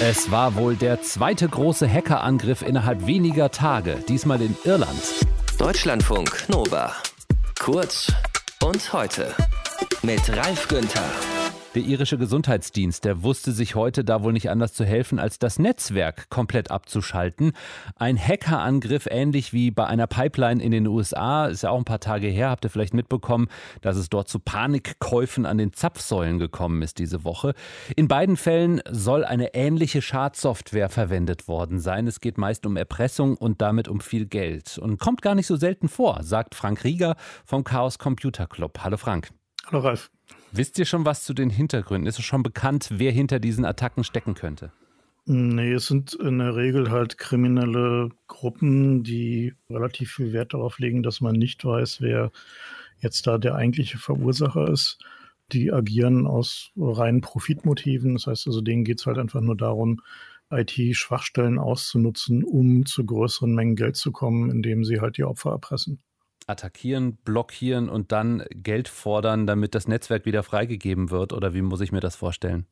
[0.00, 5.02] Es war wohl der zweite große Hackerangriff innerhalb weniger Tage, diesmal in Irland.
[5.58, 6.92] Deutschlandfunk Nova.
[7.58, 8.12] Kurz
[8.62, 9.34] und heute
[10.02, 11.39] mit Ralf Günther.
[11.76, 15.60] Der irische Gesundheitsdienst, der wusste sich heute da wohl nicht anders zu helfen, als das
[15.60, 17.52] Netzwerk komplett abzuschalten.
[17.94, 22.00] Ein Hackerangriff, ähnlich wie bei einer Pipeline in den USA, ist ja auch ein paar
[22.00, 23.46] Tage her, habt ihr vielleicht mitbekommen,
[23.82, 27.54] dass es dort zu Panikkäufen an den Zapfsäulen gekommen ist diese Woche.
[27.94, 32.08] In beiden Fällen soll eine ähnliche Schadsoftware verwendet worden sein.
[32.08, 34.76] Es geht meist um Erpressung und damit um viel Geld.
[34.76, 37.14] Und kommt gar nicht so selten vor, sagt Frank Rieger
[37.44, 38.80] vom Chaos Computer Club.
[38.82, 39.30] Hallo Frank.
[39.66, 40.10] Hallo Ralf.
[40.52, 42.08] Wisst ihr schon was zu den Hintergründen?
[42.08, 44.72] Ist es schon bekannt, wer hinter diesen Attacken stecken könnte?
[45.26, 51.04] Nee, es sind in der Regel halt kriminelle Gruppen, die relativ viel Wert darauf legen,
[51.04, 52.32] dass man nicht weiß, wer
[52.98, 54.98] jetzt da der eigentliche Verursacher ist.
[55.52, 58.14] Die agieren aus reinen Profitmotiven.
[58.14, 60.00] Das heißt also, denen geht es halt einfach nur darum,
[60.50, 66.00] IT-Schwachstellen auszunutzen, um zu größeren Mengen Geld zu kommen, indem sie halt die Opfer erpressen
[66.50, 71.32] attackieren, blockieren und dann Geld fordern, damit das Netzwerk wieder freigegeben wird?
[71.32, 72.66] Oder wie muss ich mir das vorstellen?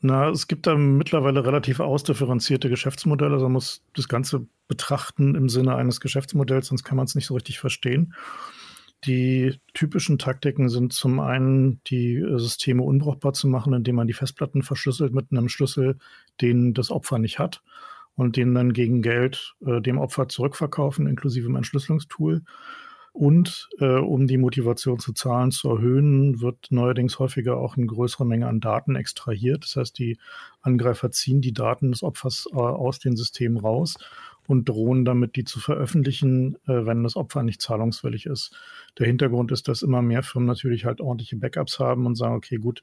[0.00, 3.34] Na, es gibt da mittlerweile relativ ausdifferenzierte Geschäftsmodelle.
[3.34, 7.26] Also man muss das Ganze betrachten im Sinne eines Geschäftsmodells, sonst kann man es nicht
[7.26, 8.14] so richtig verstehen.
[9.04, 14.62] Die typischen Taktiken sind zum einen, die Systeme unbrauchbar zu machen, indem man die Festplatten
[14.62, 15.98] verschlüsselt mit einem Schlüssel,
[16.40, 17.62] den das Opfer nicht hat
[18.16, 22.42] und den dann gegen Geld äh, dem Opfer zurückverkaufen, inklusive dem Entschlüsselungstool.
[23.12, 28.26] Und äh, um die Motivation zu zahlen zu erhöhen, wird neuerdings häufiger auch eine größere
[28.26, 29.64] Menge an Daten extrahiert.
[29.64, 30.18] Das heißt, die
[30.60, 33.94] Angreifer ziehen die Daten des Opfers äh, aus den Systemen raus
[34.46, 38.54] und drohen damit, die zu veröffentlichen, äh, wenn das Opfer nicht zahlungswillig ist.
[38.98, 42.56] Der Hintergrund ist, dass immer mehr Firmen natürlich halt ordentliche Backups haben und sagen, okay,
[42.56, 42.82] gut,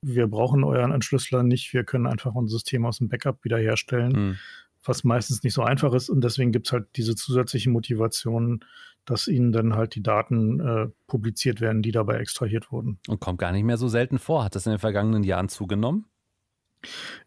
[0.00, 4.12] wir brauchen euren Entschlüsseler nicht, wir können einfach unser System aus dem Backup wiederherstellen.
[4.12, 4.38] Mhm
[4.84, 6.08] was meistens nicht so einfach ist.
[6.08, 8.64] Und deswegen gibt es halt diese zusätzliche Motivation,
[9.04, 12.98] dass ihnen dann halt die Daten äh, publiziert werden, die dabei extrahiert wurden.
[13.08, 14.44] Und kommt gar nicht mehr so selten vor.
[14.44, 16.06] Hat das in den vergangenen Jahren zugenommen?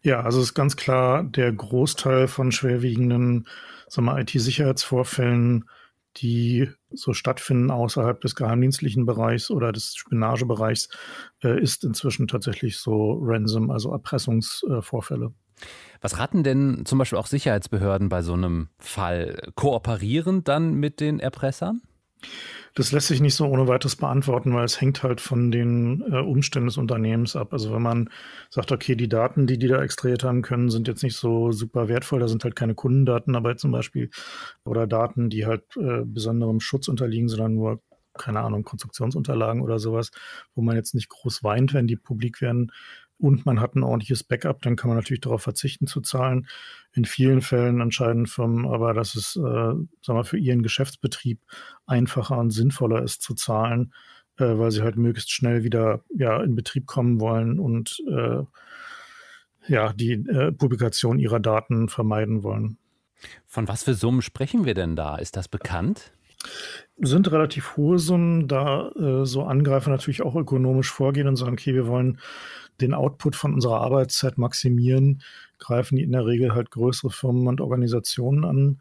[0.02, 3.46] Ja, also ist ganz klar, der Großteil von schwerwiegenden
[3.96, 5.64] IT-Sicherheitsvorfällen,
[6.18, 10.88] die so stattfinden außerhalb des geheimdienstlichen Bereichs oder des Spionagebereichs,
[11.42, 15.26] äh, ist inzwischen tatsächlich so Ransom, also Erpressungsvorfälle.
[15.26, 15.45] Äh,
[16.00, 19.50] was raten denn zum Beispiel auch Sicherheitsbehörden bei so einem Fall?
[19.54, 21.82] Kooperieren dann mit den Erpressern?
[22.74, 26.18] Das lässt sich nicht so ohne weiteres beantworten, weil es hängt halt von den äh,
[26.18, 27.54] Umständen des Unternehmens ab.
[27.54, 28.10] Also wenn man
[28.50, 31.88] sagt, okay, die Daten, die die da extrahiert haben können, sind jetzt nicht so super
[31.88, 34.10] wertvoll, da sind halt keine Kundendaten dabei zum Beispiel
[34.64, 37.80] oder Daten, die halt äh, besonderem Schutz unterliegen, sondern nur
[38.18, 40.10] keine Ahnung, Konstruktionsunterlagen oder sowas,
[40.54, 42.72] wo man jetzt nicht groß weint, wenn die publik werden,
[43.18, 46.46] und man hat ein ordentliches Backup, dann kann man natürlich darauf verzichten zu zahlen.
[46.92, 51.40] In vielen Fällen entscheiden Firmen aber, dass es äh, sagen wir, für ihren Geschäftsbetrieb
[51.86, 53.92] einfacher und sinnvoller ist zu zahlen,
[54.38, 58.42] äh, weil sie halt möglichst schnell wieder ja, in Betrieb kommen wollen und äh,
[59.68, 62.78] ja, die äh, Publikation ihrer Daten vermeiden wollen.
[63.46, 65.16] Von was für Summen sprechen wir denn da?
[65.16, 66.12] Ist das bekannt?
[66.98, 71.74] Sind relativ hohe Summen, da äh, so Angreifer natürlich auch ökonomisch vorgehen und sagen, okay,
[71.74, 72.18] wir wollen
[72.80, 75.22] den Output von unserer Arbeitszeit maximieren,
[75.58, 78.80] greifen die in der Regel halt größere Firmen und Organisationen an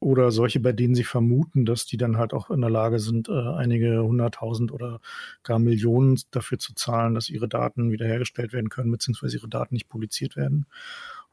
[0.00, 3.28] oder solche, bei denen sie vermuten, dass die dann halt auch in der Lage sind,
[3.28, 5.00] äh, einige hunderttausend oder
[5.42, 9.90] gar Millionen dafür zu zahlen, dass ihre Daten wiederhergestellt werden können, beziehungsweise ihre Daten nicht
[9.90, 10.66] publiziert werden.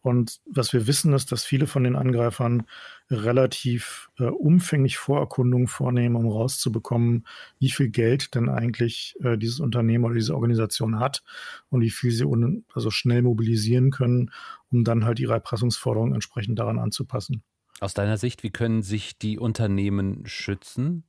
[0.08, 2.64] Und was wir wissen, ist, dass viele von den Angreifern
[3.12, 7.28] relativ äh, umfänglich Vorerkundungen vornehmen, um rauszubekommen,
[7.60, 11.24] wie viel Geld denn eigentlich äh, dieses Unternehmen oder diese Organisation hat
[11.70, 12.26] und wie viel sie
[12.74, 14.32] also schnell mobilisieren können,
[14.72, 17.44] um dann halt ihre Erpressungsforderungen entsprechend daran anzupassen.
[17.82, 21.04] Aus deiner Sicht, wie können sich die Unternehmen schützen?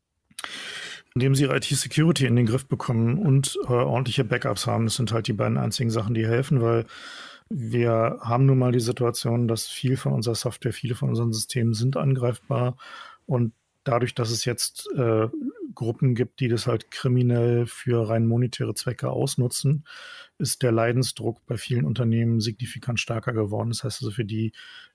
[1.14, 4.84] Indem sie ihre IT-Security in den Griff bekommen und äh, ordentliche Backups haben.
[4.86, 6.84] Das sind halt die beiden einzigen Sachen, die helfen, weil
[7.50, 11.74] wir haben nun mal die Situation, dass viel von unserer Software, viele von unseren Systemen
[11.74, 12.76] sind angreifbar
[13.26, 13.52] und
[13.84, 15.28] dadurch, dass es jetzt äh,
[15.74, 19.84] Gruppen gibt, die das halt kriminell für rein monetäre Zwecke ausnutzen,
[20.38, 23.70] ist der Leidensdruck bei vielen Unternehmen signifikant stärker geworden.
[23.70, 24.52] Das heißt also, für die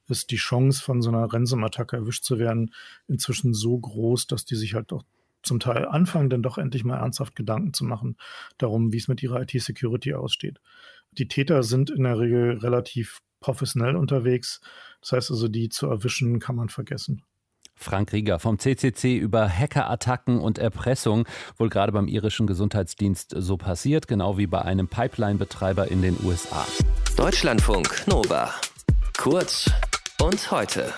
[0.07, 2.73] ist die Chance, von so einer Ransom-Attacke erwischt zu werden,
[3.07, 5.03] inzwischen so groß, dass die sich halt auch
[5.43, 8.17] zum Teil anfangen, dann doch endlich mal ernsthaft Gedanken zu machen
[8.57, 10.59] darum, wie es mit ihrer IT-Security aussteht.
[11.11, 14.61] Die Täter sind in der Regel relativ professionell unterwegs.
[15.01, 17.23] Das heißt also, die zu erwischen kann man vergessen.
[17.75, 24.07] Frank Rieger vom CCC über Hackerattacken und Erpressung, wohl gerade beim irischen Gesundheitsdienst so passiert,
[24.07, 26.65] genau wie bei einem Pipeline-Betreiber in den USA.
[27.17, 28.53] Deutschlandfunk, Nova.
[29.17, 29.69] Kurz
[30.21, 30.93] und heute.